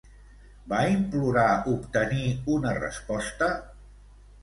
Va 0.71 0.79
implorar 0.93 1.45
obtenir 1.75 2.35
una 2.57 2.75
resposta? 2.83 3.55